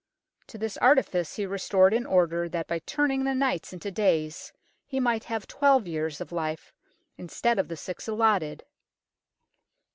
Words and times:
To 0.47 0.57
this 0.57 0.77
artifice 0.77 1.35
he 1.35 1.45
resorted 1.45 1.95
in 1.95 2.07
order 2.07 2.49
that 2.49 2.65
by 2.65 2.79
turning 2.79 3.23
the 3.23 3.35
nights 3.35 3.71
into 3.71 3.91
days 3.91 4.51
he 4.87 4.99
might 4.99 5.25
have 5.25 5.45
twelve 5.45 5.85
years 5.87 6.19
of 6.19 6.31
life 6.31 6.73
instead 7.19 7.59
of 7.59 7.67
the 7.67 7.77
six 7.77 8.07
allotted. 8.07 8.65